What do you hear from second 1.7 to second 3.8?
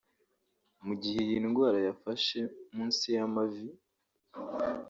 yafashe munsi y’amavi